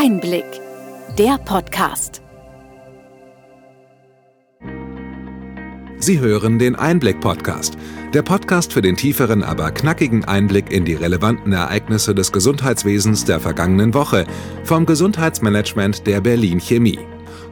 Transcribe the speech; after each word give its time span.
Einblick, 0.00 0.44
der 1.18 1.38
Podcast. 1.38 2.22
Sie 5.98 6.20
hören 6.20 6.60
den 6.60 6.76
Einblick-Podcast, 6.76 7.76
der 8.14 8.22
Podcast 8.22 8.72
für 8.72 8.80
den 8.80 8.94
tieferen, 8.94 9.42
aber 9.42 9.72
knackigen 9.72 10.24
Einblick 10.24 10.70
in 10.70 10.84
die 10.84 10.94
relevanten 10.94 11.52
Ereignisse 11.52 12.14
des 12.14 12.30
Gesundheitswesens 12.30 13.24
der 13.24 13.40
vergangenen 13.40 13.92
Woche 13.92 14.24
vom 14.62 14.86
Gesundheitsmanagement 14.86 16.06
der 16.06 16.20
Berlin 16.20 16.60
Chemie. 16.60 17.00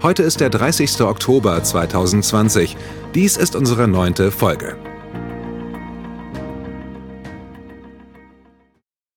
Heute 0.00 0.22
ist 0.22 0.38
der 0.38 0.50
30. 0.50 1.00
Oktober 1.00 1.60
2020. 1.60 2.76
Dies 3.16 3.36
ist 3.36 3.56
unsere 3.56 3.88
neunte 3.88 4.30
Folge. 4.30 4.76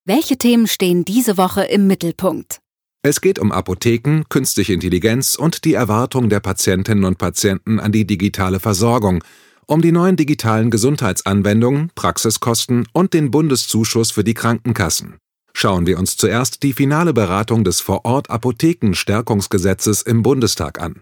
Welche 0.04 0.38
Themen 0.38 0.66
stehen 0.66 1.06
diese 1.06 1.38
Woche 1.38 1.62
im 1.66 1.86
Mittelpunkt? 1.86 2.60
Es 3.02 3.22
geht 3.22 3.40
um 3.40 3.54
Apotheken, 3.54 4.24
künstliche 4.28 4.74
Intelligenz 4.74 5.36
und 5.36 5.64
die 5.64 5.74
Erwartung 5.74 6.28
der 6.28 6.42
Patientinnen 6.42 7.06
und 7.06 7.18
Patienten 7.18 7.80
an 7.80 7.94
die 7.94 8.06
digitale 8.06 8.60
Versorgung, 8.60 9.24
um 9.68 9.82
die 9.82 9.94
neuen 9.94 10.18
digitalen 10.18 10.70
Gesundheitsanwendungen, 10.70 11.92
Praxiskosten 11.96 12.90
und 12.92 13.14
den 13.14 13.32
Bundeszuschuss 13.32 14.12
für 14.12 14.26
die 14.26 14.34
Krankenkassen. 14.34 15.16
Schauen 15.54 15.88
wir 15.88 15.98
uns 15.98 16.18
zuerst 16.18 16.62
die 16.64 16.74
finale 16.74 17.14
Beratung 17.14 17.64
des 17.64 17.80
Vorort-Apothekenstärkungsgesetzes 17.80 20.02
im 20.02 20.22
Bundestag 20.22 20.82
an. 20.82 21.00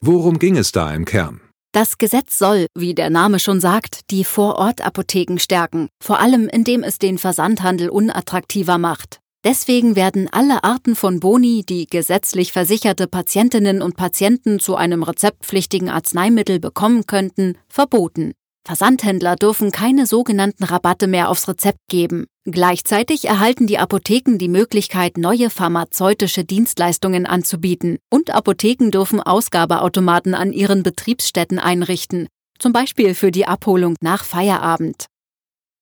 Worum 0.00 0.38
ging 0.38 0.56
es 0.56 0.72
da 0.72 0.94
im 0.94 1.04
Kern? 1.04 1.42
Das 1.72 1.98
Gesetz 1.98 2.38
soll, 2.38 2.68
wie 2.74 2.94
der 2.94 3.10
Name 3.10 3.38
schon 3.38 3.60
sagt, 3.60 4.10
die 4.10 4.24
Vorortapotheken 4.24 5.38
stärken, 5.38 5.90
vor 6.02 6.20
allem 6.20 6.48
indem 6.48 6.82
es 6.82 6.96
den 6.98 7.18
Versandhandel 7.18 7.90
unattraktiver 7.90 8.78
macht. 8.78 9.20
Deswegen 9.44 9.94
werden 9.94 10.28
alle 10.32 10.64
Arten 10.64 10.96
von 10.96 11.20
Boni, 11.20 11.64
die 11.68 11.86
gesetzlich 11.86 12.52
versicherte 12.52 13.06
Patientinnen 13.06 13.82
und 13.82 13.94
Patienten 13.94 14.58
zu 14.58 14.74
einem 14.74 15.02
rezeptpflichtigen 15.02 15.90
Arzneimittel 15.90 16.58
bekommen 16.60 17.04
könnten, 17.04 17.58
verboten. 17.68 18.32
Versandhändler 18.66 19.36
dürfen 19.36 19.70
keine 19.70 20.06
sogenannten 20.06 20.64
Rabatte 20.64 21.06
mehr 21.06 21.28
aufs 21.28 21.46
Rezept 21.46 21.80
geben. 21.90 22.24
Gleichzeitig 22.46 23.26
erhalten 23.26 23.66
die 23.66 23.76
Apotheken 23.76 24.38
die 24.38 24.48
Möglichkeit, 24.48 25.18
neue 25.18 25.50
pharmazeutische 25.50 26.46
Dienstleistungen 26.46 27.26
anzubieten. 27.26 27.98
Und 28.08 28.30
Apotheken 28.30 28.90
dürfen 28.90 29.20
Ausgabeautomaten 29.20 30.34
an 30.34 30.54
ihren 30.54 30.82
Betriebsstätten 30.82 31.58
einrichten, 31.58 32.28
zum 32.58 32.72
Beispiel 32.72 33.14
für 33.14 33.30
die 33.30 33.46
Abholung 33.46 33.96
nach 34.00 34.24
Feierabend. 34.24 35.04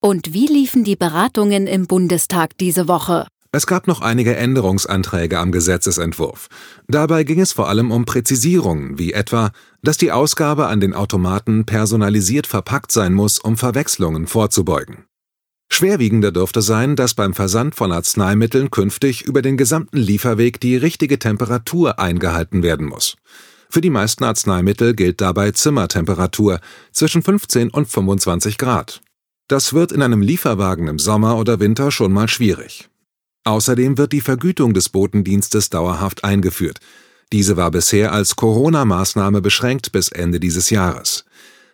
Und 0.00 0.34
wie 0.34 0.48
liefen 0.48 0.82
die 0.82 0.96
Beratungen 0.96 1.68
im 1.68 1.86
Bundestag 1.86 2.58
diese 2.58 2.88
Woche? 2.88 3.28
Es 3.54 3.66
gab 3.66 3.86
noch 3.86 4.00
einige 4.00 4.34
Änderungsanträge 4.34 5.38
am 5.38 5.52
Gesetzesentwurf. 5.52 6.48
Dabei 6.88 7.22
ging 7.22 7.38
es 7.38 7.52
vor 7.52 7.68
allem 7.68 7.90
um 7.90 8.06
Präzisierungen, 8.06 8.98
wie 8.98 9.12
etwa, 9.12 9.50
dass 9.82 9.98
die 9.98 10.10
Ausgabe 10.10 10.68
an 10.68 10.80
den 10.80 10.94
Automaten 10.94 11.66
personalisiert 11.66 12.46
verpackt 12.46 12.90
sein 12.92 13.12
muss, 13.12 13.38
um 13.38 13.58
Verwechslungen 13.58 14.26
vorzubeugen. 14.26 15.04
Schwerwiegender 15.70 16.32
dürfte 16.32 16.62
sein, 16.62 16.96
dass 16.96 17.12
beim 17.12 17.34
Versand 17.34 17.74
von 17.74 17.92
Arzneimitteln 17.92 18.70
künftig 18.70 19.22
über 19.22 19.42
den 19.42 19.58
gesamten 19.58 19.98
Lieferweg 19.98 20.58
die 20.58 20.76
richtige 20.76 21.18
Temperatur 21.18 21.98
eingehalten 21.98 22.62
werden 22.62 22.86
muss. 22.86 23.16
Für 23.68 23.82
die 23.82 23.90
meisten 23.90 24.24
Arzneimittel 24.24 24.94
gilt 24.94 25.20
dabei 25.20 25.50
Zimmertemperatur 25.50 26.60
zwischen 26.90 27.22
15 27.22 27.68
und 27.68 27.86
25 27.86 28.56
Grad. 28.56 29.02
Das 29.48 29.74
wird 29.74 29.92
in 29.92 30.00
einem 30.00 30.22
Lieferwagen 30.22 30.88
im 30.88 30.98
Sommer 30.98 31.36
oder 31.36 31.60
Winter 31.60 31.90
schon 31.90 32.12
mal 32.12 32.28
schwierig. 32.28 32.88
Außerdem 33.44 33.98
wird 33.98 34.12
die 34.12 34.20
Vergütung 34.20 34.74
des 34.74 34.88
Botendienstes 34.88 35.70
dauerhaft 35.70 36.24
eingeführt. 36.24 36.78
Diese 37.32 37.56
war 37.56 37.70
bisher 37.70 38.12
als 38.12 38.36
Corona-Maßnahme 38.36 39.40
beschränkt 39.40 39.92
bis 39.92 40.08
Ende 40.08 40.38
dieses 40.38 40.70
Jahres. 40.70 41.24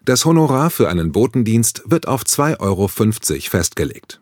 Das 0.05 0.25
Honorar 0.25 0.70
für 0.70 0.88
einen 0.88 1.12
Botendienst 1.12 1.82
wird 1.84 2.09
auf 2.09 2.22
2,50 2.22 2.60
Euro 2.60 2.88
festgelegt. 2.88 4.19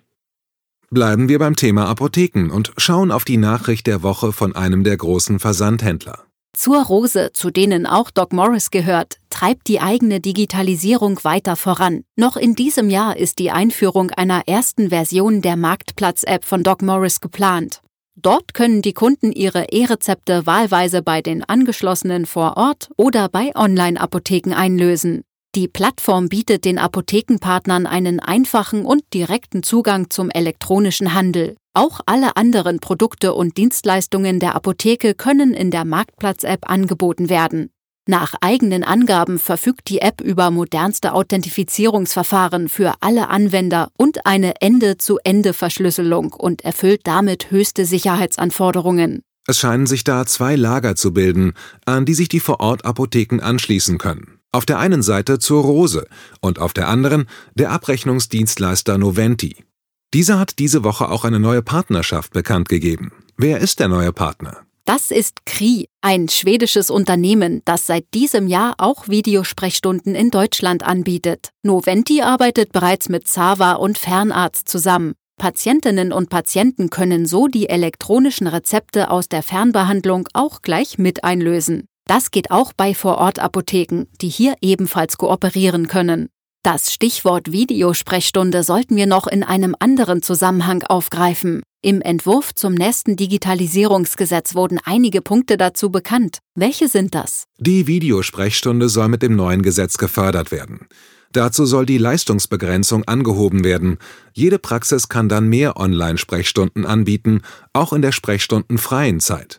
Bleiben 0.91 1.28
wir 1.28 1.38
beim 1.38 1.56
Thema 1.56 1.87
Apotheken 1.87 2.50
und 2.50 2.72
schauen 2.76 3.10
auf 3.10 3.25
die 3.25 3.37
Nachricht 3.37 3.87
der 3.87 4.03
Woche 4.03 4.32
von 4.32 4.56
einem 4.56 4.82
der 4.82 4.97
großen 4.97 5.38
Versandhändler. 5.38 6.25
Zur 6.56 6.83
Rose, 6.87 7.33
zu 7.34 7.50
denen 7.50 7.84
auch 7.84 8.11
Doc 8.11 8.33
Morris 8.33 8.71
gehört, 8.71 9.19
treibt 9.28 9.69
die 9.69 9.78
eigene 9.78 10.21
Digitalisierung 10.21 11.22
weiter 11.22 11.55
voran. 11.55 12.03
Noch 12.17 12.39
in 12.39 12.55
diesem 12.55 12.89
Jahr 12.89 13.19
ist 13.19 13.39
die 13.39 13.50
Einführung 13.50 14.11
einer 14.12 14.49
ersten 14.49 14.89
Version 14.89 15.43
der 15.43 15.56
Marktplatz-App 15.56 16.47
von 16.47 16.62
Doc 16.62 16.81
Morris 16.81 17.21
geplant. 17.21 17.83
Dort 18.15 18.55
können 18.55 18.81
die 18.81 18.95
Kunden 18.95 19.33
ihre 19.33 19.66
E-Rezepte 19.71 20.47
wahlweise 20.47 21.03
bei 21.03 21.21
den 21.21 21.45
angeschlossenen 21.45 22.25
vor 22.25 22.56
Ort 22.56 22.89
oder 22.97 23.28
bei 23.28 23.55
Online-Apotheken 23.55 24.55
einlösen. 24.55 25.25
Die 25.56 25.69
Plattform 25.69 26.28
bietet 26.28 26.67
den 26.67 26.77
Apothekenpartnern 26.77 27.87
einen 27.87 28.21
einfachen 28.21 28.84
und 28.84 29.03
direkten 29.15 29.62
Zugang 29.62 30.11
zum 30.11 30.28
elektronischen 30.28 31.15
Handel. 31.15 31.56
Auch 31.72 32.00
alle 32.05 32.37
anderen 32.37 32.78
Produkte 32.78 33.33
und 33.33 33.56
Dienstleistungen 33.56 34.39
der 34.39 34.55
Apotheke 34.55 35.15
können 35.15 35.55
in 35.55 35.71
der 35.71 35.87
Marktplatz-App 35.87 36.69
angeboten 36.69 37.31
werden. 37.31 37.71
Nach 38.06 38.34
eigenen 38.43 38.84
Angaben 38.84 39.39
verfügt 39.39 39.89
die 39.89 40.03
App 40.03 40.21
über 40.21 40.50
modernste 40.50 41.15
Authentifizierungsverfahren 41.15 42.69
für 42.69 42.93
alle 43.00 43.31
Anwender 43.31 43.89
und 43.97 44.27
eine 44.27 44.61
Ende-zu-Ende-Verschlüsselung 44.61 46.34
und 46.34 46.66
erfüllt 46.66 47.00
damit 47.05 47.50
höchste 47.50 47.87
Sicherheitsanforderungen. 47.87 49.22
Es 49.47 49.59
scheinen 49.59 49.87
sich 49.87 50.05
da 50.05 50.27
zwei 50.27 50.55
Lager 50.55 50.97
zu 50.97 51.15
bilden, 51.15 51.55
an 51.87 52.05
die 52.05 52.15
sich 52.15 52.28
die 52.28 52.41
Vorort-Apotheken 52.41 53.41
anschließen 53.41 53.97
können. 53.97 54.35
Auf 54.53 54.67
der 54.67 54.79
einen 54.79 55.03
Seite 55.03 55.39
zur 55.39 55.62
Rose 55.62 56.07
und 56.41 56.59
auf 56.59 56.73
der 56.73 56.89
anderen 56.89 57.27
der 57.55 57.71
Abrechnungsdienstleister 57.71 58.99
Noventi. 58.99 59.65
Dieser 60.15 60.39
hat 60.39 60.59
diese 60.59 60.84
Woche 60.84 61.11
auch 61.11 61.25
eine 61.25 61.41
neue 61.41 61.62
Partnerschaft 61.62 62.33
bekannt 62.33 62.69
gegeben. 62.69 63.12
Wer 63.37 63.59
ist 63.59 63.81
der 63.81 63.89
neue 63.89 64.12
Partner? 64.12 64.67
Das 64.87 65.11
ist 65.11 65.45
Kri, 65.47 65.89
ein 66.01 66.29
schwedisches 66.29 66.91
Unternehmen, 66.91 67.61
das 67.65 67.87
seit 67.87 68.15
diesem 68.15 68.47
Jahr 68.47 68.75
auch 68.79 69.09
Videosprechstunden 69.09 70.15
in 70.15 70.31
Deutschland 70.31 70.84
anbietet. 70.84 71.51
Noventi 71.65 72.23
arbeitet 72.23 72.71
bereits 72.71 73.09
mit 73.09 73.27
Zava 73.27 73.73
und 73.73 73.99
Fernarzt 73.99 74.69
zusammen. 74.69 75.15
Patientinnen 75.39 76.13
und 76.13 76.31
Patienten 76.31 76.89
können 76.89 77.27
so 77.27 77.49
die 77.49 77.69
elektronischen 77.69 78.47
Rezepte 78.47 79.11
aus 79.11 79.28
der 79.28 79.43
Fernbehandlung 79.43 80.28
auch 80.33 80.63
gleich 80.63 80.99
mit 80.99 81.25
einlösen. 81.25 81.89
Das 82.06 82.31
geht 82.31 82.50
auch 82.50 82.72
bei 82.72 82.94
Vorortapotheken, 82.94 84.06
die 84.21 84.28
hier 84.28 84.55
ebenfalls 84.61 85.19
kooperieren 85.19 85.89
können. 85.89 86.28
Das 86.62 86.93
Stichwort 86.93 87.53
Videosprechstunde 87.53 88.62
sollten 88.62 88.97
wir 88.97 89.06
noch 89.06 89.27
in 89.27 89.44
einem 89.44 89.77
anderen 89.78 90.22
Zusammenhang 90.22 90.83
aufgreifen. 90.83 91.62
Im 91.83 92.00
Entwurf 92.00 92.55
zum 92.55 92.75
nächsten 92.75 93.15
Digitalisierungsgesetz 93.15 94.56
wurden 94.56 94.81
einige 94.84 95.21
Punkte 95.21 95.56
dazu 95.56 95.91
bekannt. 95.91 96.39
Welche 96.56 96.89
sind 96.89 97.15
das? 97.15 97.45
Die 97.59 97.87
Videosprechstunde 97.87 98.89
soll 98.89 99.06
mit 99.09 99.22
dem 99.22 99.37
neuen 99.37 99.62
Gesetz 99.62 99.97
gefördert 99.97 100.50
werden. 100.50 100.89
Dazu 101.31 101.66
soll 101.66 101.87
die 101.87 101.99
Leistungsbegrenzung 101.99 103.05
angehoben 103.05 103.62
werden. 103.62 103.99
Jede 104.33 104.59
Praxis 104.59 105.09
kann 105.09 105.28
dann 105.28 105.49
mehr 105.49 105.77
Online-Sprechstunden 105.77 106.87
anbieten, 106.87 107.43
auch 107.72 107.93
in 107.93 108.03
der 108.03 108.12
sprechstundenfreien 108.12 109.21
Zeit. 109.21 109.59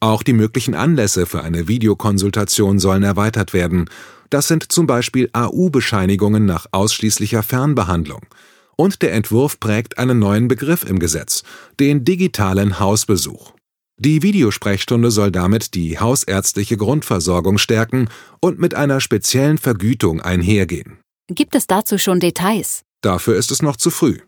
Auch 0.00 0.22
die 0.22 0.32
möglichen 0.32 0.74
Anlässe 0.74 1.26
für 1.26 1.42
eine 1.42 1.68
Videokonsultation 1.68 2.78
sollen 2.78 3.02
erweitert 3.02 3.52
werden 3.52 3.88
das 4.30 4.46
sind 4.46 4.70
zum 4.70 4.86
Beispiel 4.86 5.28
AU-Bescheinigungen 5.32 6.46
nach 6.46 6.66
ausschließlicher 6.70 7.42
Fernbehandlung. 7.42 8.22
Und 8.76 9.02
der 9.02 9.12
Entwurf 9.12 9.60
prägt 9.60 9.98
einen 9.98 10.20
neuen 10.20 10.48
Begriff 10.48 10.84
im 10.84 11.00
Gesetz, 11.00 11.42
den 11.80 12.04
digitalen 12.04 12.78
Hausbesuch. 12.78 13.52
Die 13.98 14.22
Videosprechstunde 14.22 15.10
soll 15.10 15.30
damit 15.30 15.74
die 15.74 15.98
hausärztliche 15.98 16.78
Grundversorgung 16.78 17.58
stärken 17.58 18.08
und 18.40 18.58
mit 18.58 18.74
einer 18.74 19.00
speziellen 19.00 19.58
Vergütung 19.58 20.22
einhergehen. 20.22 20.98
Gibt 21.28 21.54
es 21.54 21.66
dazu 21.66 21.98
schon 21.98 22.20
Details? 22.20 22.82
Dafür 23.02 23.36
ist 23.36 23.50
es 23.50 23.60
noch 23.60 23.76
zu 23.76 23.90
früh. 23.90 24.20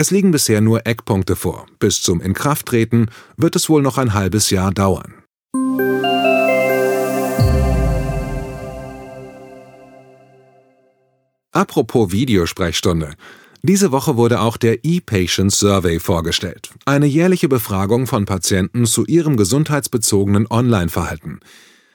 Es 0.00 0.12
liegen 0.12 0.30
bisher 0.30 0.60
nur 0.60 0.86
Eckpunkte 0.86 1.34
vor. 1.34 1.66
Bis 1.80 2.00
zum 2.02 2.20
Inkrafttreten 2.20 3.10
wird 3.36 3.56
es 3.56 3.68
wohl 3.68 3.82
noch 3.82 3.98
ein 3.98 4.14
halbes 4.14 4.48
Jahr 4.50 4.70
dauern. 4.70 5.12
Apropos 11.50 12.12
Videosprechstunde. 12.12 13.14
Diese 13.62 13.90
Woche 13.90 14.16
wurde 14.16 14.40
auch 14.40 14.56
der 14.56 14.84
E-Patient 14.84 15.52
Survey 15.52 15.98
vorgestellt, 15.98 16.70
eine 16.84 17.06
jährliche 17.06 17.48
Befragung 17.48 18.06
von 18.06 18.24
Patienten 18.24 18.86
zu 18.86 19.04
ihrem 19.04 19.36
gesundheitsbezogenen 19.36 20.46
Online-Verhalten. 20.48 21.40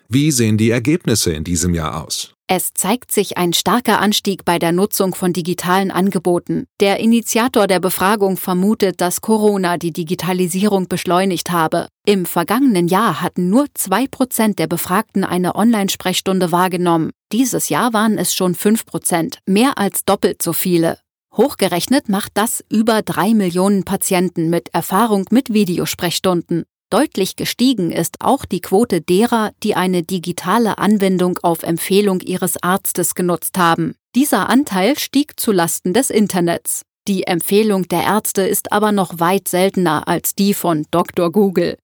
Wie 0.09 0.31
sehen 0.31 0.57
die 0.57 0.71
Ergebnisse 0.71 1.31
in 1.31 1.45
diesem 1.45 1.73
Jahr 1.73 2.03
aus? 2.03 2.32
Es 2.47 2.73
zeigt 2.73 3.11
sich 3.11 3.37
ein 3.37 3.53
starker 3.53 3.99
Anstieg 3.99 4.43
bei 4.43 4.59
der 4.59 4.73
Nutzung 4.73 5.15
von 5.15 5.31
digitalen 5.31 5.91
Angeboten. 5.91 6.65
Der 6.81 6.99
Initiator 6.99 7.67
der 7.67 7.79
Befragung 7.79 8.35
vermutet, 8.35 8.99
dass 8.99 9.21
Corona 9.21 9.77
die 9.77 9.93
Digitalisierung 9.93 10.89
beschleunigt 10.89 11.51
habe. 11.51 11.87
Im 12.05 12.25
vergangenen 12.25 12.89
Jahr 12.89 13.21
hatten 13.21 13.49
nur 13.49 13.67
zwei 13.73 14.07
Prozent 14.07 14.59
der 14.59 14.67
Befragten 14.67 15.23
eine 15.23 15.55
Online-Sprechstunde 15.55 16.51
wahrgenommen. 16.51 17.11
Dieses 17.31 17.69
Jahr 17.69 17.93
waren 17.93 18.17
es 18.17 18.35
schon 18.35 18.55
fünf 18.55 18.85
Prozent, 18.85 19.39
mehr 19.47 19.77
als 19.77 20.03
doppelt 20.03 20.41
so 20.41 20.51
viele. 20.51 20.99
Hochgerechnet 21.35 22.09
macht 22.09 22.33
das 22.35 22.63
über 22.69 23.01
drei 23.01 23.33
Millionen 23.33 23.85
Patienten 23.85 24.49
mit 24.51 24.69
Erfahrung 24.73 25.25
mit 25.31 25.51
Videosprechstunden. 25.51 26.65
Deutlich 26.93 27.35
gestiegen 27.35 27.91
ist 27.91 28.17
auch 28.19 28.45
die 28.45 28.61
Quote 28.61 29.01
derer, 29.01 29.49
die 29.63 29.73
eine 29.73 30.03
digitale 30.03 30.77
Anwendung 30.77 31.39
auf 31.41 31.63
Empfehlung 31.63 32.19
ihres 32.19 32.61
Arztes 32.61 33.15
genutzt 33.15 33.57
haben. 33.57 33.95
Dieser 34.15 34.47
Anteil 34.47 34.99
stieg 34.99 35.39
zu 35.39 35.51
Lasten 35.51 35.95
des 35.95 36.11
Internets. 36.11 36.83
Die 37.07 37.23
Empfehlung 37.23 37.87
der 37.87 38.03
Ärzte 38.03 38.43
ist 38.43 38.71
aber 38.71 38.91
noch 38.91 39.19
weit 39.19 39.47
seltener 39.47 40.07
als 40.07 40.35
die 40.35 40.53
von 40.53 40.85
Dr. 40.91 41.31
Google. 41.31 41.79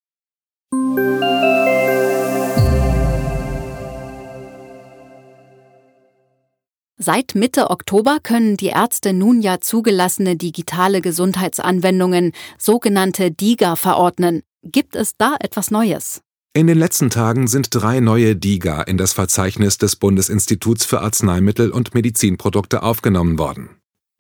Seit 7.00 7.34
Mitte 7.34 7.72
Oktober 7.72 8.20
können 8.22 8.58
die 8.58 8.68
Ärzte 8.68 9.14
nun 9.14 9.42
ja 9.42 9.60
zugelassene 9.60 10.36
digitale 10.36 11.02
Gesundheitsanwendungen, 11.02 12.34
sogenannte 12.60 13.32
DIGA, 13.32 13.76
verordnen. 13.76 14.44
Gibt 14.64 14.96
es 14.96 15.14
da 15.18 15.36
etwas 15.40 15.72
Neues? 15.72 16.22
In 16.54 16.68
den 16.68 16.78
letzten 16.78 17.10
Tagen 17.10 17.48
sind 17.48 17.70
drei 17.72 18.02
neue 18.02 18.36
DIGA 18.36 18.82
in 18.82 18.98
das 18.98 19.14
Verzeichnis 19.14 19.78
des 19.78 19.96
Bundesinstituts 19.96 20.86
für 20.86 21.02
Arzneimittel 21.02 21.72
und 21.72 21.94
Medizinprodukte 21.94 22.84
aufgenommen 22.84 23.40
worden. 23.40 23.70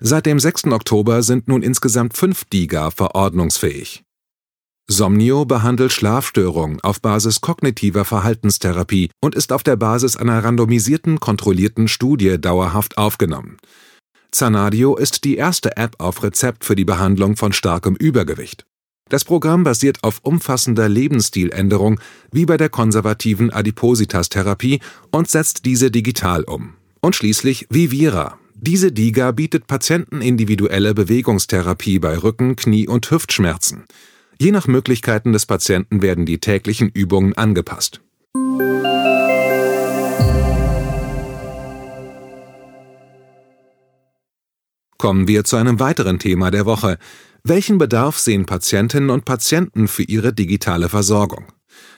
Seit 0.01 0.25
dem 0.25 0.39
6. 0.39 0.65
Oktober 0.67 1.23
sind 1.23 1.47
nun 1.49 1.61
insgesamt 1.61 2.15
fünf 2.15 2.45
DIGA 2.45 2.89
verordnungsfähig. 2.91 4.03
Somnio 4.87 5.45
behandelt 5.45 5.91
Schlafstörungen 5.91 6.79
auf 6.81 7.01
Basis 7.01 7.41
kognitiver 7.41 8.05
Verhaltenstherapie 8.05 9.11
und 9.21 9.35
ist 9.35 9.51
auf 9.51 9.61
der 9.61 9.75
Basis 9.75 10.15
einer 10.15 10.43
randomisierten, 10.43 11.19
kontrollierten 11.19 11.87
Studie 11.87 12.39
dauerhaft 12.39 12.97
aufgenommen. 12.97 13.57
Zanadio 14.31 14.95
ist 14.95 15.25
die 15.25 15.35
erste 15.35 15.75
App 15.77 15.95
auf 15.99 16.23
Rezept 16.23 16.63
für 16.63 16.75
die 16.75 16.85
Behandlung 16.85 17.35
von 17.35 17.51
starkem 17.51 17.95
Übergewicht. 17.95 18.65
Das 19.09 19.25
Programm 19.25 19.63
basiert 19.63 20.03
auf 20.03 20.19
umfassender 20.23 20.87
Lebensstiländerung 20.87 21.99
wie 22.31 22.45
bei 22.45 22.57
der 22.57 22.69
konservativen 22.69 23.51
Adipositas-Therapie 23.51 24.79
und 25.11 25.29
setzt 25.29 25.65
diese 25.65 25.91
digital 25.91 26.43
um. 26.43 26.73
Und 27.01 27.15
schließlich 27.15 27.65
Vivira. 27.69 28.37
Diese 28.53 28.91
DIGA 28.91 29.31
bietet 29.31 29.67
Patienten 29.67 30.21
individuelle 30.21 30.93
Bewegungstherapie 30.93 31.99
bei 31.99 32.17
Rücken-, 32.17 32.55
Knie- 32.55 32.87
und 32.87 33.09
Hüftschmerzen. 33.09 33.85
Je 34.37 34.51
nach 34.51 34.67
Möglichkeiten 34.67 35.33
des 35.33 35.45
Patienten 35.45 36.01
werden 36.01 36.25
die 36.25 36.39
täglichen 36.39 36.89
Übungen 36.89 37.33
angepasst. 37.33 38.01
Kommen 44.99 45.29
wir 45.29 45.45
zu 45.45 45.55
einem 45.55 45.79
weiteren 45.79 46.19
Thema 46.19 46.51
der 46.51 46.65
Woche, 46.65 46.97
welchen 47.45 47.77
Bedarf 47.77 48.19
sehen 48.19 48.45
Patientinnen 48.45 49.09
und 49.09 49.23
Patienten 49.23 49.87
für 49.87 50.03
ihre 50.03 50.33
digitale 50.33 50.89
Versorgung? 50.89 51.45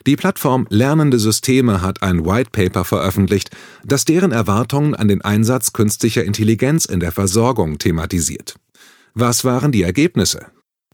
Die 0.05 0.15
Plattform 0.15 0.67
Lernende 0.69 1.17
Systeme 1.17 1.81
hat 1.81 2.03
ein 2.03 2.27
White 2.27 2.51
Paper 2.51 2.85
veröffentlicht, 2.85 3.49
das 3.83 4.05
deren 4.05 4.31
Erwartungen 4.31 4.93
an 4.93 5.07
den 5.07 5.23
Einsatz 5.23 5.73
künstlicher 5.73 6.23
Intelligenz 6.23 6.85
in 6.85 6.99
der 6.99 7.11
Versorgung 7.11 7.79
thematisiert. 7.79 8.53
Was 9.15 9.43
waren 9.43 9.71
die 9.71 9.81
Ergebnisse? 9.81 10.45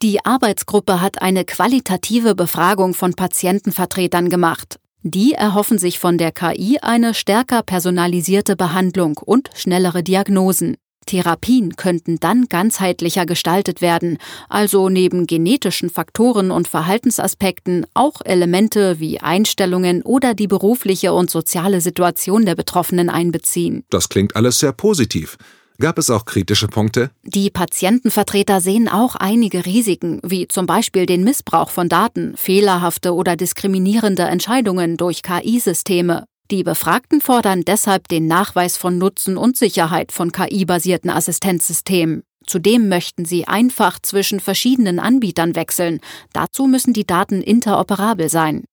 Die 0.01 0.23
Arbeitsgruppe 0.23 1.01
hat 1.01 1.21
eine 1.21 1.43
qualitative 1.43 2.35
Befragung 2.35 2.93
von 2.93 3.15
Patientenvertretern 3.15 4.29
gemacht. 4.29 4.79
Die 5.03 5.33
erhoffen 5.33 5.77
sich 5.77 5.99
von 5.99 6.17
der 6.17 6.31
KI 6.31 6.79
eine 6.81 7.13
stärker 7.13 7.63
personalisierte 7.63 8.55
Behandlung 8.55 9.17
und 9.17 9.49
schnellere 9.55 10.03
Diagnosen. 10.03 10.77
Therapien 11.07 11.75
könnten 11.75 12.19
dann 12.19 12.45
ganzheitlicher 12.45 13.25
gestaltet 13.25 13.81
werden, 13.81 14.19
also 14.47 14.89
neben 14.89 15.25
genetischen 15.25 15.89
Faktoren 15.89 16.51
und 16.51 16.67
Verhaltensaspekten 16.67 17.87
auch 17.95 18.21
Elemente 18.23 18.99
wie 18.99 19.19
Einstellungen 19.19 20.03
oder 20.03 20.35
die 20.35 20.47
berufliche 20.47 21.13
und 21.13 21.31
soziale 21.31 21.81
Situation 21.81 22.45
der 22.45 22.53
Betroffenen 22.53 23.09
einbeziehen. 23.09 23.83
Das 23.89 24.09
klingt 24.09 24.35
alles 24.35 24.59
sehr 24.59 24.71
positiv. 24.71 25.37
Gab 25.79 25.99
es 25.99 26.09
auch 26.09 26.25
kritische 26.25 26.67
Punkte? 26.67 27.11
Die 27.23 27.51
Patientenvertreter 27.51 28.61
sehen 28.61 28.89
auch 28.89 29.15
einige 29.15 29.65
Risiken, 29.65 30.19
wie 30.23 30.47
zum 30.47 30.65
Beispiel 30.65 31.05
den 31.05 31.23
Missbrauch 31.23 31.69
von 31.69 31.87
Daten, 31.87 32.35
fehlerhafte 32.35 33.13
oder 33.13 33.35
diskriminierende 33.35 34.23
Entscheidungen 34.23 34.97
durch 34.97 35.21
KI-Systeme. 35.21 36.25
Die 36.49 36.63
Befragten 36.63 37.19
fordern 37.19 37.63
deshalb 37.63 38.07
den 38.07 38.27
Nachweis 38.27 38.77
von 38.77 38.97
Nutzen 38.97 39.35
und 39.35 39.57
Sicherheit 39.57 40.13
von 40.13 40.31
KI-basierten 40.31 41.09
Assistenzsystemen. 41.09 42.23
Zudem 42.45 42.87
möchten 42.87 43.25
sie 43.25 43.49
einfach 43.49 43.99
zwischen 44.01 44.39
verschiedenen 44.39 44.99
Anbietern 44.99 45.55
wechseln. 45.55 45.99
Dazu 46.31 46.67
müssen 46.67 46.93
die 46.93 47.05
Daten 47.05 47.41
interoperabel 47.41 48.29
sein. 48.29 48.63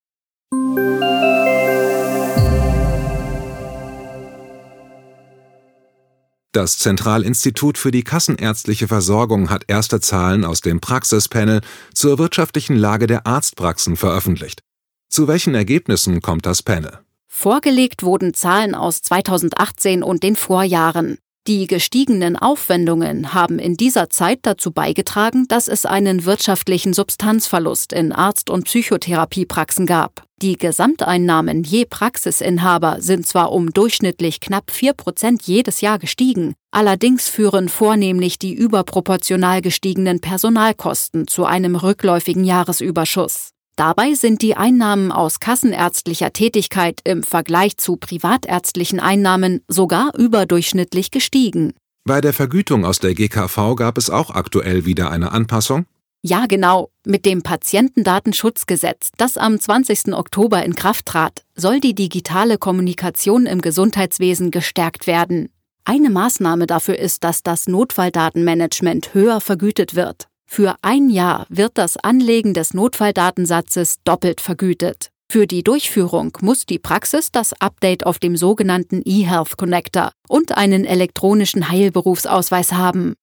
Das 6.53 6.79
Zentralinstitut 6.79 7.77
für 7.77 7.91
die 7.91 8.05
kassenärztliche 8.05 8.87
Versorgung 8.87 9.51
hat 9.51 9.65
erste 9.67 9.99
Zahlen 9.99 10.45
aus 10.45 10.61
dem 10.61 10.81
Praxispanel 10.81 11.63
zur 11.93 12.19
wirtschaftlichen 12.19 12.77
Lage 12.77 13.09
der 13.09 13.27
Arztpraxen 13.27 13.97
veröffentlicht. 13.97 14.63
Zu 15.09 15.27
welchen 15.27 15.57
Ergebnissen 15.57 16.23
kommt 16.23 16.47
das 16.47 16.63
Panel? 16.63 17.04
Vorgelegt 17.37 18.05
wurden 18.05 18.33
Zahlen 18.33 18.77
aus 18.77 19.03
2018 19.03 20.05
und 20.05 20.23
den 20.23 20.37
Vorjahren. 20.37 21.19
Die 21.49 21.67
gestiegenen 21.67 22.37
Aufwendungen 22.37 23.35
haben 23.35 23.59
in 23.59 23.77
dieser 23.77 24.09
Zeit 24.09 24.39
dazu 24.43 24.71
beigetragen, 24.71 25.47
dass 25.49 25.69
es 25.69 25.85
einen 25.85 26.25
wirtschaftlichen 26.25 26.95
Substanzverlust 26.95 27.93
in 27.93 28.13
Arzt- 28.13 28.49
und 28.49 28.65
Psychotherapiepraxen 28.65 29.85
gab. 29.85 30.23
Die 30.41 30.57
Gesamteinnahmen 30.57 31.65
je 31.65 31.85
Praxisinhaber 31.85 32.99
sind 33.01 33.27
zwar 33.27 33.53
um 33.53 33.73
durchschnittlich 33.73 34.41
knapp 34.41 34.71
4 34.71 34.95
Prozent 34.95 35.43
jedes 35.43 35.81
Jahr 35.83 35.99
gestiegen, 35.99 36.55
allerdings 36.71 37.29
führen 37.29 37.69
vornehmlich 37.69 38.39
die 38.39 38.55
überproportional 38.55 39.61
gestiegenen 39.61 40.21
Personalkosten 40.21 41.27
zu 41.27 41.45
einem 41.45 41.75
rückläufigen 41.75 42.45
Jahresüberschuss. 42.45 43.54
Dabei 43.77 44.15
sind 44.15 44.41
die 44.41 44.57
Einnahmen 44.57 45.11
aus 45.11 45.41
kassenärztlicher 45.41 46.33
Tätigkeit 46.33 47.01
im 47.03 47.25
Vergleich 47.25 47.77
zu 47.77 47.97
privatärztlichen 47.97 49.01
Einnahmen 49.01 49.63
sogar 49.67 50.15
überdurchschnittlich 50.17 51.11
gestiegen. 51.11 51.75
Bei 52.05 52.21
der 52.21 52.33
Vergütung 52.33 52.85
aus 52.85 53.01
der 53.01 53.15
GKV 53.15 53.75
gab 53.75 53.99
es 53.99 54.11
auch 54.11 54.31
aktuell 54.31 54.85
wieder 54.85 55.11
eine 55.11 55.33
Anpassung? 55.33 55.87
Ja, 56.23 56.47
genau. 56.47 56.91
Mit 57.05 57.27
dem 57.27 57.43
Patientendatenschutzgesetz, 57.43 59.11
das 59.19 59.37
am 59.37 59.59
20. 59.59 60.15
Oktober 60.15 60.65
in 60.65 60.75
Kraft 60.75 61.07
trat, 61.07 61.43
soll 61.57 61.81
die 61.81 61.95
digitale 61.95 62.59
Kommunikation 62.59 63.47
im 63.47 63.61
Gesundheitswesen 63.61 64.51
gestärkt 64.51 65.07
werden. 65.07 65.49
Eine 65.85 66.11
Maßnahme 66.11 66.67
dafür 66.67 66.99
ist, 66.99 67.25
dass 67.25 67.43
das 67.43 67.67
Notfalldatenmanagement 67.67 69.13
höher 69.13 69.41
vergütet 69.41 69.97
wird. 69.97 70.29
Für 70.55 70.77
ein 70.83 71.11
Jahr 71.11 71.47
wird 71.49 71.73
das 71.75 71.97
Anlegen 71.97 72.55
des 72.55 72.75
Notfalldatensatzes 72.75 73.97
doppelt 74.05 74.41
vergütet. 74.41 75.09
Für 75.29 75.49
die 75.49 75.65
Durchführung 75.65 76.39
muss 76.43 76.65
die 76.65 76.79
Praxis 76.79 77.33
das 77.33 77.61
Update 77.61 78.07
auf 78.07 78.21
dem 78.21 78.37
sogenannten 78.37 79.03
eHealth 79.05 79.57
Connector 79.57 80.13
und 80.29 80.57
einen 80.57 80.85
elektronischen 80.85 81.71
Heilberufsausweis 81.71 82.73
haben. 82.73 83.15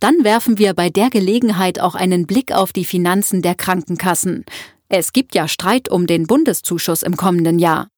Dann 0.00 0.22
werfen 0.22 0.58
wir 0.58 0.74
bei 0.74 0.90
der 0.90 1.08
Gelegenheit 1.08 1.80
auch 1.80 1.94
einen 1.94 2.26
Blick 2.26 2.52
auf 2.52 2.74
die 2.74 2.84
Finanzen 2.84 3.40
der 3.40 3.54
Krankenkassen. 3.54 4.44
Es 4.90 5.14
gibt 5.14 5.34
ja 5.34 5.48
Streit 5.48 5.88
um 5.88 6.06
den 6.06 6.26
Bundeszuschuss 6.26 7.02
im 7.02 7.16
kommenden 7.16 7.58
Jahr. 7.58 7.88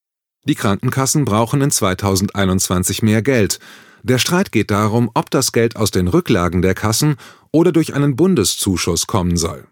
Die 0.45 0.55
Krankenkassen 0.55 1.25
brauchen 1.25 1.61
in 1.61 1.71
2021 1.71 3.03
mehr 3.03 3.23
Geld. 3.23 3.61
Der 4.03 4.19
Streit 4.19 4.51
geht 4.51 4.71
darum, 4.73 5.11
ob 5.15 5.31
das 5.31 5.53
Geld 5.53 5.77
aus 5.77 5.93
den 5.93 6.09
Rücklagen 6.09 6.63
der 6.63 6.75
Kassen 6.75 7.17
oder 7.53 7.71
durch 7.71 7.95
einen 7.95 8.17
Bundeszuschuss 8.17 9.07
kommen 9.07 9.37
soll. 9.37 9.69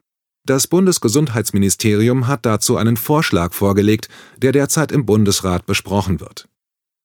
Das 0.47 0.69
Bundesgesundheitsministerium 0.69 2.29
hat 2.29 2.47
dazu 2.47 2.77
einen 2.77 2.97
Vorschlag 2.97 3.53
vorgelegt, 3.53 4.09
der 4.39 4.53
derzeit 4.53 4.93
im 4.93 5.05
Bundesrat 5.07 5.67
besprochen 5.67 6.21
wird. 6.21 6.49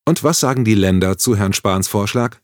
Und 0.07 0.23
was 0.23 0.39
sagen 0.39 0.63
die 0.63 0.75
Länder 0.75 1.17
zu 1.17 1.35
Herrn 1.35 1.53
Spahns 1.53 1.87
Vorschlag? 1.87 2.37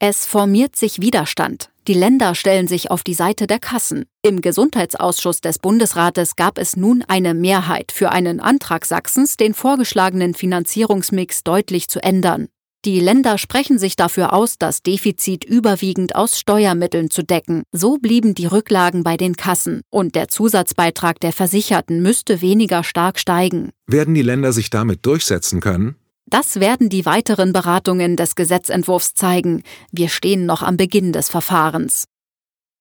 Es 0.00 0.26
formiert 0.26 0.74
sich 0.74 1.00
Widerstand. 1.00 1.70
Die 1.86 1.92
Länder 1.92 2.34
stellen 2.34 2.66
sich 2.66 2.90
auf 2.90 3.02
die 3.02 3.12
Seite 3.12 3.46
der 3.46 3.58
Kassen. 3.58 4.06
Im 4.22 4.40
Gesundheitsausschuss 4.40 5.42
des 5.42 5.58
Bundesrates 5.58 6.34
gab 6.34 6.56
es 6.56 6.76
nun 6.76 7.04
eine 7.08 7.34
Mehrheit 7.34 7.92
für 7.92 8.10
einen 8.10 8.40
Antrag 8.40 8.86
Sachsens, 8.86 9.36
den 9.36 9.52
vorgeschlagenen 9.52 10.32
Finanzierungsmix 10.32 11.44
deutlich 11.44 11.88
zu 11.88 12.02
ändern. 12.02 12.48
Die 12.86 13.00
Länder 13.00 13.36
sprechen 13.36 13.78
sich 13.78 13.96
dafür 13.96 14.32
aus, 14.32 14.56
das 14.58 14.82
Defizit 14.82 15.44
überwiegend 15.44 16.16
aus 16.16 16.38
Steuermitteln 16.38 17.10
zu 17.10 17.22
decken. 17.22 17.64
So 17.70 17.98
blieben 17.98 18.34
die 18.34 18.46
Rücklagen 18.46 19.02
bei 19.02 19.18
den 19.18 19.36
Kassen 19.36 19.82
und 19.90 20.14
der 20.14 20.28
Zusatzbeitrag 20.28 21.20
der 21.20 21.32
Versicherten 21.32 22.00
müsste 22.00 22.40
weniger 22.40 22.82
stark 22.82 23.18
steigen. 23.18 23.70
Werden 23.86 24.14
die 24.14 24.22
Länder 24.22 24.54
sich 24.54 24.70
damit 24.70 25.04
durchsetzen 25.04 25.60
können? 25.60 25.96
Das 26.34 26.58
werden 26.58 26.88
die 26.88 27.06
weiteren 27.06 27.52
Beratungen 27.52 28.16
des 28.16 28.34
Gesetzentwurfs 28.34 29.14
zeigen. 29.14 29.62
Wir 29.92 30.08
stehen 30.08 30.46
noch 30.46 30.62
am 30.62 30.76
Beginn 30.76 31.12
des 31.12 31.28
Verfahrens. 31.28 32.06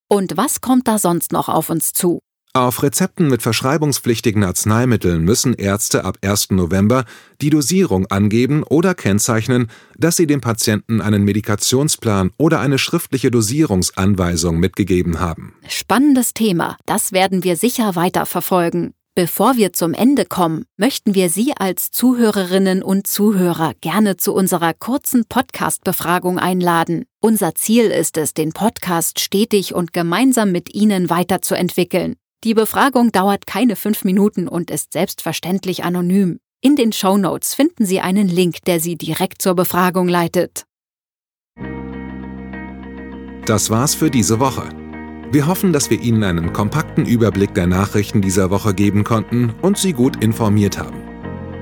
Und 0.10 0.36
was 0.38 0.60
kommt 0.60 0.88
da 0.88 0.98
sonst 0.98 1.32
noch 1.32 1.50
auf 1.50 1.70
uns 1.70 1.94
zu? 1.94 2.18
Auf 2.54 2.82
Rezepten 2.82 3.28
mit 3.28 3.44
verschreibungspflichtigen 3.44 4.44
Arzneimitteln 4.44 5.24
müssen 5.24 5.54
Ärzte 5.54 6.04
ab 6.04 6.18
1. 6.24 6.50
November 6.50 7.06
die 7.42 7.52
Dosierung 7.52 8.08
angeben 8.08 8.64
oder 8.64 8.96
kennzeichnen, 8.96 9.70
dass 10.00 10.16
sie 10.16 10.26
dem 10.26 10.42
Patienten 10.42 11.00
einen 11.00 11.24
Medikationsplan 11.24 12.32
oder 12.38 12.60
eine 12.60 12.80
schriftliche 12.80 13.30
Dosierungsanweisung 13.30 14.58
mitgegeben 14.58 15.20
haben. 15.20 15.54
Spannendes 15.68 16.34
Thema, 16.34 16.78
das 16.88 17.12
werden 17.12 17.44
wir 17.44 17.56
sicher 17.56 17.96
weiter 17.96 18.26
verfolgen. 18.26 18.96
Bevor 19.16 19.58
wir 19.58 19.74
zum 19.74 19.94
Ende 19.94 20.26
kommen, 20.26 20.66
möchten 20.76 21.14
wir 21.14 21.30
Sie 21.30 21.54
als 21.56 21.92
Zuhörerinnen 21.92 22.82
und 22.82 23.06
Zuhörer 23.06 23.74
gerne 23.80 24.18
zu 24.18 24.34
unserer 24.34 24.74
kurzen 24.74 25.26
Podcast-Befragung 25.26 26.40
einladen. 26.40 27.06
Unser 27.22 27.54
Ziel 27.54 27.92
ist 27.92 28.18
es, 28.18 28.34
den 28.34 28.54
Podcast 28.54 29.20
stetig 29.20 29.76
und 29.76 29.94
gemeinsam 29.94 30.52
mit 30.52 30.74
Ihnen 30.74 31.12
weiterzuentwickeln. 31.12 32.16
Die 32.44 32.56
Befragung 32.56 33.12
dauert 33.12 33.46
keine 33.46 33.76
fünf 33.76 34.04
Minuten 34.04 34.48
und 34.48 34.72
ist 34.72 34.94
selbstverständlich 34.94 35.84
anonym. 35.84 36.40
In 36.62 36.76
den 36.76 36.92
Show 36.92 37.16
Notes 37.16 37.54
finden 37.54 37.86
Sie 37.86 38.00
einen 38.00 38.28
Link, 38.28 38.64
der 38.66 38.80
Sie 38.80 38.96
direkt 38.96 39.44
zur 39.44 39.54
Befragung 39.54 40.08
leitet. 40.08 40.66
Das 43.46 43.70
war's 43.70 43.94
für 43.94 44.10
diese 44.10 44.40
Woche. 44.40 44.70
Wir 45.34 45.48
hoffen, 45.48 45.74
dass 45.74 45.90
wir 45.90 46.00
Ihnen 46.00 46.24
einen 46.24 46.54
kompakten 46.54 47.08
Überblick 47.08 47.56
der 47.56 47.66
Nachrichten 47.66 48.22
dieser 48.22 48.52
Woche 48.52 48.76
geben 48.76 49.04
konnten 49.04 49.52
und 49.64 49.80
Sie 49.80 49.94
gut 49.94 50.24
informiert 50.24 50.78
haben. 50.78 51.02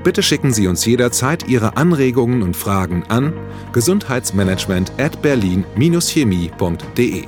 Bitte 0.04 0.22
schicken 0.22 0.52
Sie 0.52 0.66
uns 0.66 0.84
jederzeit 0.84 1.48
Ihre 1.48 1.78
Anregungen 1.78 2.42
und 2.42 2.54
Fragen 2.54 3.02
an 3.08 3.32
gesundheitsmanagement 3.72 4.92
at 4.98 5.22
berlin-chemie.de. 5.22 7.24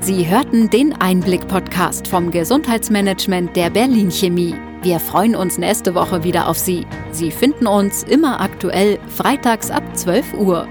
Sie 0.00 0.28
hörten 0.28 0.68
den 0.68 0.92
Einblick-Podcast 0.92 2.06
vom 2.06 2.30
Gesundheitsmanagement 2.30 3.56
der 3.56 3.70
Berlin 3.70 4.10
Chemie. 4.10 4.54
Wir 4.82 5.00
freuen 5.00 5.34
uns 5.34 5.56
nächste 5.56 5.94
Woche 5.94 6.22
wieder 6.22 6.48
auf 6.48 6.58
Sie. 6.58 6.84
Sie 7.12 7.30
finden 7.30 7.66
uns 7.66 8.02
immer 8.02 8.42
aktuell 8.42 8.98
freitags 9.08 9.70
ab 9.70 9.96
12 9.96 10.34
Uhr. 10.34 10.68